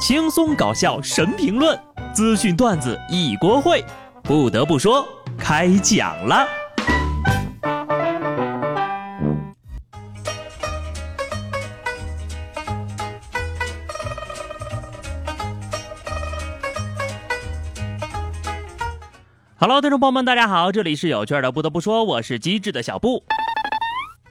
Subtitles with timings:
[0.00, 1.78] 轻松搞笑神评论，
[2.14, 3.84] 资讯段子一锅烩。
[4.22, 6.48] 不得不说，开讲了。
[19.58, 21.52] Hello，听众朋友们，大家好，这里是有趣的。
[21.52, 23.22] 不得不说，我是机智的小布。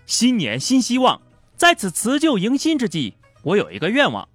[0.08, 1.22] 新年新希望，
[1.56, 3.14] 在此辞旧迎新之际，
[3.44, 4.28] 我有一个愿望，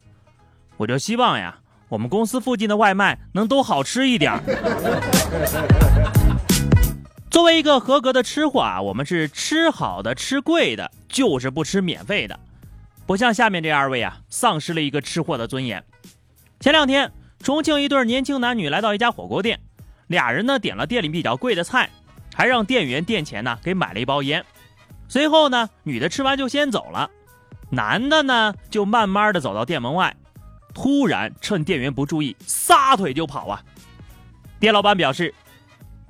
[0.76, 4.32] 我就希望呀，我们公司附近的外卖能都好吃一点。
[7.30, 12.38] 作为一个合格的吃货啊，我们是吃好的、吃贵的，就是不吃免费的。
[13.06, 15.82] 不像下面这二位啊，丧失了一个吃货的尊严。
[16.60, 19.60] 前两天，重庆一对年轻男女来到一家火锅店。
[20.06, 21.90] 俩人呢点了店里比较贵的菜，
[22.34, 24.44] 还让店员店前呢给买了一包烟。
[25.08, 27.10] 随后呢，女的吃完就先走了，
[27.70, 30.14] 男的呢就慢慢的走到店门外，
[30.74, 33.62] 突然趁店员不注意撒腿就跑啊！
[34.58, 35.32] 店老板表示，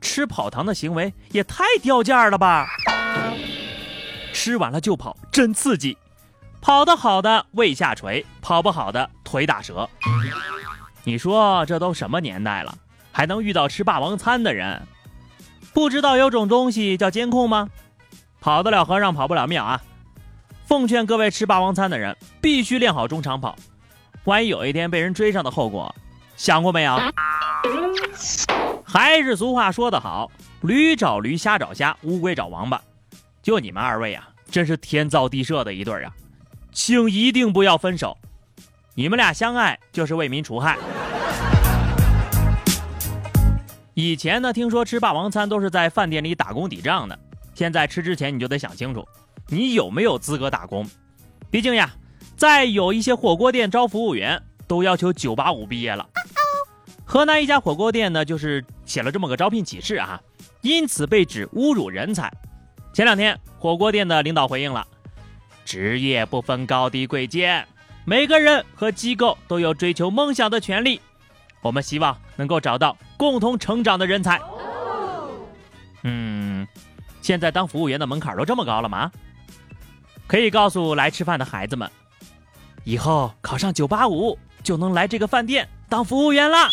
[0.01, 2.67] 吃跑堂的行为也太掉价了吧！
[4.33, 5.97] 吃完了就跑，真刺激！
[6.61, 9.89] 跑得好的胃下垂，跑不好的腿打折。
[11.05, 12.75] 你说这都什么年代了？
[13.13, 14.83] 还能遇到吃霸王餐的人，
[15.73, 17.69] 不知道有种东西叫监控吗？
[18.41, 19.83] 跑得了和尚跑不了庙啊！
[20.65, 23.55] 奉劝各位吃霸王餐的人，必须练好中长跑，
[24.25, 25.95] 万一有一天被人追上的后果，
[26.35, 26.99] 想过没有？
[28.83, 30.31] 还是俗话说得好，
[30.63, 32.81] 驴找驴，虾找虾，乌龟找王八。
[33.43, 36.11] 就你们二位啊，真是天造地设的一对啊！
[36.73, 38.17] 请一定不要分手，
[38.95, 40.79] 你们俩相爱就是为民除害。
[43.93, 47.19] 以前呢，听说吃霸王餐都是在饭店里打工抵账的。
[47.55, 49.07] 现在吃之前你就得想清楚，
[49.49, 50.89] 你有没有资格打工。
[51.51, 51.93] 毕竟呀，
[52.37, 56.07] 再有一些火锅店招服务员都要求九八五毕业了。
[57.05, 60.21] 河南一家火锅店呢，就是写了这么个招聘启事啊，
[60.63, 62.33] 因此被指侮辱人才。
[62.93, 64.87] 前两天，火锅店的领导回应了：
[65.65, 67.67] 职业不分高低贵贱，
[68.05, 71.01] 每个人和机构都有追求梦想的权利。
[71.61, 74.41] 我们希望能够找到共同成长的人才。
[76.03, 76.67] 嗯，
[77.23, 79.11] 现在当服务员的门槛都这么高了吗？
[80.27, 81.91] 可以告诉来吃饭的孩子们，
[82.85, 86.69] 以后考上九八五就能来这个饭店当服务员了。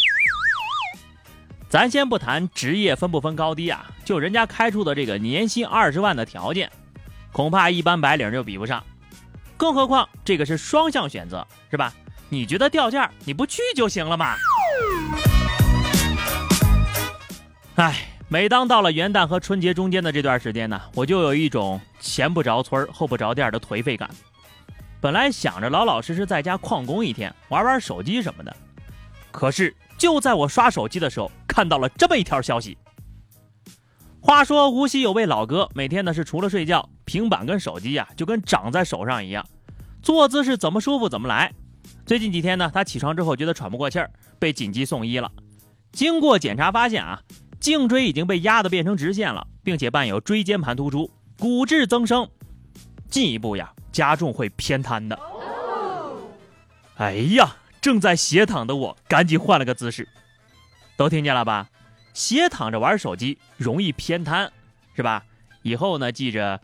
[1.69, 6.69] 咱先不谈职业分不分高低啊，就人家开出的这个年薪二十万的条件，
[7.31, 8.83] 恐怕一般白领就比不上。
[9.55, 11.93] 更何况这个是双向选择，是吧？
[12.27, 14.35] 你觉得掉价，你不去就行了嘛。
[17.75, 17.95] 唉，
[18.27, 24.09] 每当到了元旦和春节中间的这段时间呢，我就有一种前不着村后不着店的颓废感。
[25.01, 28.55] 本来想着老老实实在家旷工一天，玩玩手机什么的，
[29.31, 32.77] 可是就在我刷手机的时候，看到了这么一条消息。
[34.21, 39.43] 话说无锡有位老哥，每天呢是除了睡觉，平板跟手机呀就跟长在手上一样，
[40.03, 41.51] 坐姿是怎么舒服怎么来。
[42.05, 45.31] 最近几天呢，他起床之后觉得喘不过气儿，被紧急送医了。
[45.91, 47.21] 经过检查发现啊。
[47.59, 52.27] 颈椎已经被压得变成直线了，并且伴有椎间盘突出、骨质增生，
[53.07, 55.19] 进一步呀加重会偏瘫的。
[56.97, 60.07] 哎呀，正在斜躺的我赶紧换了个姿势，
[60.95, 61.67] 都听见了吧？
[62.13, 64.51] 斜躺着玩手机容易偏瘫，
[64.95, 65.23] 是吧？
[65.63, 66.59] 以后呢记着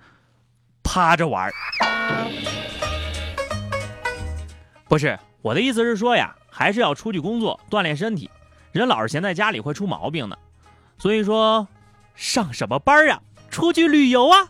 [0.83, 1.51] 趴着玩。
[4.87, 8.29] 不是我的意思是说呀，还是要出去工作锻炼身体，
[8.71, 10.37] 人老是闲在家里会出毛病的。
[10.97, 11.67] 所以说，
[12.15, 13.21] 上什么班呀？
[13.49, 14.49] 出去旅游啊，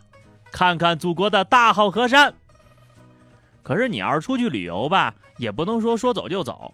[0.52, 2.34] 看看祖国的大好河山。
[3.68, 6.74] 可是你要是出去旅游吧，也不能说说走就走。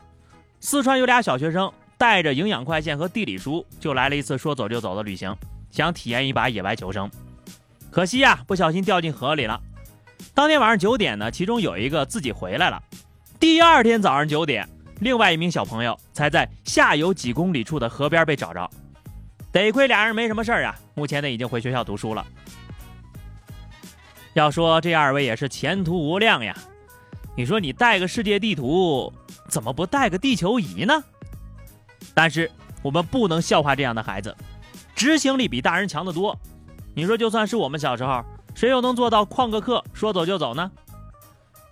[0.60, 5.36] 四川有俩小学生带着营养快线和地理书，就来了一次说走就走的旅行，
[5.72, 7.10] 想体验一把野外求生。
[7.90, 9.60] 可惜呀，不小心掉进河里了。
[10.36, 12.80] 当天晚上九点呢，其中有一个自己回来了。
[13.40, 14.70] 第二天早上九点，
[15.00, 18.70] 另外一名小朋友才在下游几公里处的河边被找着。
[19.52, 22.24] 得亏俩人没什么事儿啊，目前呢已经回学校读书了。
[24.36, 26.56] 要说这二位也是前途无量呀，
[27.36, 29.12] 你说你带个世界地图，
[29.50, 31.04] 怎么不带个地球仪呢？
[32.14, 32.50] 但是
[32.82, 34.36] 我们不能笑话这样的孩子，
[34.94, 36.38] 执行力比大人强得多。
[36.94, 40.72] 你说就算是我们小时候，谁又能做到旷个课说走就走呢？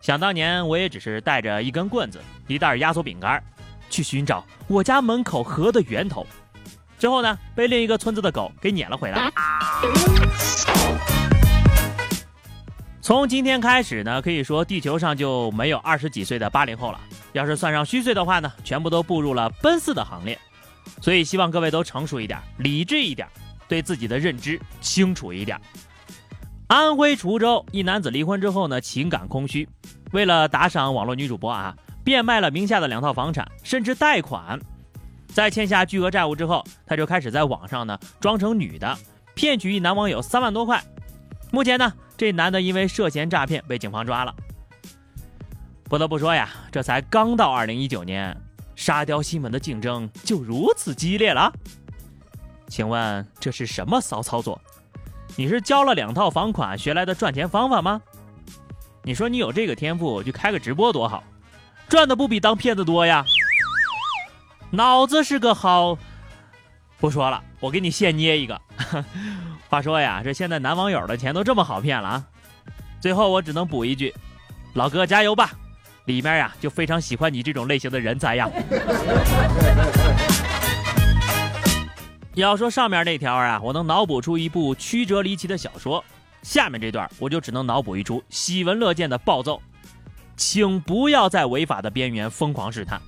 [0.01, 3.43] 想当年我也只是带着一根棍子、一袋压缩饼干，
[3.87, 6.25] 去寻找我家门口河的源头。
[6.97, 9.31] 之后呢，被另一个村子的狗给撵了回来。
[13.01, 16.99] 从今天开始呢，可以说地球上就没有二十几岁的八零后了。
[17.33, 20.37] 要是算上虚岁的话呢，全部都步入了奔四的行列。
[21.01, 23.27] 所以希望各位都成熟一点，理智一点，
[23.67, 25.59] 对自己的认知清楚一点。
[26.67, 29.67] 安徽滁州一男子离婚之后呢，情感空虚，
[30.11, 34.59] 为了打赏网络女主播啊，变卖了名下的两套房产，甚至贷款。
[35.33, 38.95] 在欠下巨额债务之后，他就开始在网上呢装成女的，
[39.33, 40.79] 骗取一男网友三万多块。
[41.51, 44.35] 目前呢，这男的因为涉嫌诈骗被警方抓了。
[45.85, 48.39] 不得不说呀，这才刚到二零一九年，
[48.75, 51.51] 沙雕新闻的竞争就如此激烈了。
[52.67, 54.61] 请问这是什么骚操作？
[55.35, 57.99] 你是交了两套房款学来的赚钱方法吗？
[59.01, 61.23] 你说你有这个天赋，就开个直播多好，
[61.89, 63.25] 赚的不比当骗子多呀？
[64.69, 65.97] 脑子是个好，
[66.99, 68.61] 不说了，我给你现捏一个。
[69.71, 72.25] 话说呀，这现在男网友的钱都这么好骗了啊！
[72.99, 74.13] 最后我只能补一句，
[74.73, 75.51] 老哥加油吧，
[76.03, 78.49] 里面呀就非常喜欢你这种类型的人才呀。
[82.33, 86.03] 要说上面那条啊，我能脑补出一部曲折离奇的小说。
[86.41, 89.61] 下面这段我就只能脑补一出喜闻乐见的暴揍，
[90.35, 93.01] 请不要在违法的边缘疯狂试探。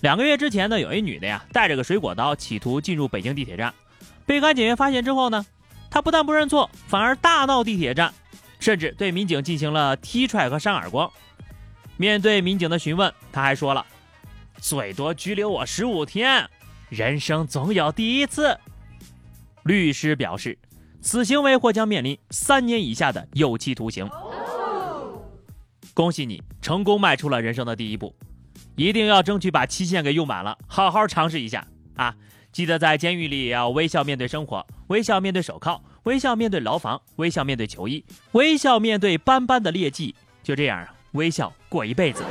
[0.00, 3.72] 两个月之前呢，有一女的呀，带着个水果刀，企图进入北京地铁站，
[4.26, 5.46] 被安检员发现之后呢，
[5.90, 8.14] 她不但不认错，反而大闹地铁站，
[8.60, 11.10] 甚至对民警进行了踢踹和扇耳光。
[11.96, 13.84] 面对民警的询问，他还说了
[14.56, 16.48] ：“最多拘留我十五天。”
[16.88, 18.56] 人生总有第一次。
[19.64, 20.58] 律师表示，
[21.02, 24.08] 此行为或将面临三年以下的有期徒刑。
[25.92, 28.14] 恭喜你，成功迈出了人生的第一步，
[28.76, 31.66] 一定要争取把期限给用满了，好好尝试一下
[31.96, 32.14] 啊！
[32.52, 42.24] 记得在监狱里也要微笑面对生活，微笑面对手铐，微笑面对牢房，微笑面对囚衣，微笑面对斑斑的劣迹，就这样微笑过一辈子。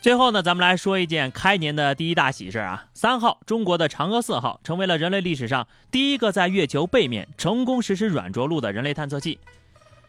[0.00, 2.84] 最后呢，咱们来说一件开年的第一大喜事啊！
[2.92, 9.38] 三号，中国的嫦娥四号成为了人类历史上第一个在月球背面成功实施软着陆的人类探测器。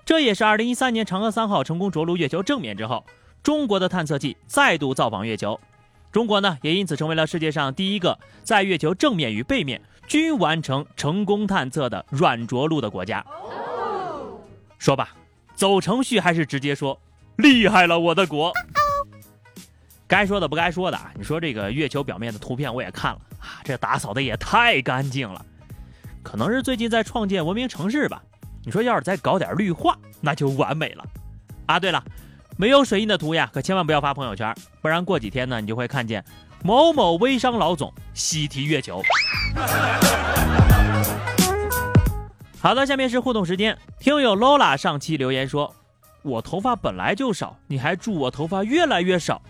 [0.03, 3.05] 这也是二零一三年嫦娥三号成功着陆月球正面之后，
[3.41, 5.57] 中国的探测器再度造访月球。
[6.15, 13.21] 中国呢，也因此成为了世界上第一个在月球正面与背面均完成成功探测的软着陆的国家。
[14.79, 15.09] 说吧，
[15.55, 16.97] 走程序还是直接说
[17.35, 18.53] 厉害了，我的国！
[20.07, 21.11] 该说的不该说的啊！
[21.17, 25.45] 你说这个月球表面的图片我也看了啊，这打扫的也太干净了，
[26.23, 28.23] 可能是最近在创建文明城市吧。
[28.63, 31.03] 你说要是再搞点绿化，那就完美了
[31.65, 31.77] 啊！
[31.77, 32.01] 对了，
[32.57, 36.23] 没有水印的图呀，可千万不要发朋友圈，不然过几天呢，你就会看见
[36.63, 39.01] 某某微商老总喜提月球。
[42.61, 45.75] 好的，下面是互动时间，听友 Lola 上期留言说
[46.23, 49.41] ：“我头发本来就少，你还祝我头发越来越少。”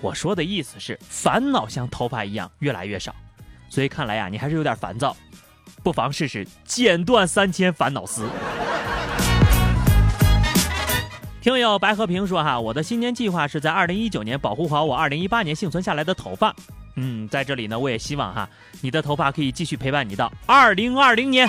[0.00, 3.12] 我说的意思是，烦恼像头发一样越来越少，
[3.68, 5.16] 所以看来呀，你还是有点烦躁，
[5.82, 8.28] 不妨试试剪断三千烦恼丝。
[11.46, 16.52] 听友白和平说哈，我的新年计划是在二零一九年保护好我二零一八年幸存下来的头发。
[16.96, 18.48] 嗯，在这里呢，我也希望哈，
[18.80, 21.46] 你的头发可以继续陪伴你到二零二零年。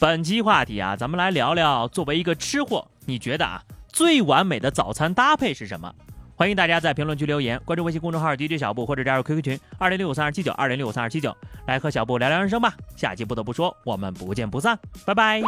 [0.00, 3.62] 本期话题啊，咱们来聊聊，作为一个吃货，你觉得啊？
[3.92, 5.94] 最完美的早餐搭配是什么？
[6.34, 11.32] 欢迎大家在评论区留言，关注微信公众号 DJ 小布或者加入 QQ 群二零六五三二七九二零六五三二七九，
[11.68, 12.74] 来和小布聊聊人生吧。
[12.96, 14.76] 下期不得不说，我们不见不散，
[15.06, 15.40] 拜拜。